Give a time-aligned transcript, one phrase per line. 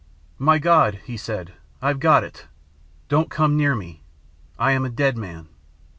[0.39, 1.53] "'My God!' he said.
[1.79, 2.47] 'I've got it.
[3.07, 4.01] Don't come near me.
[4.57, 5.47] I am a dead man.'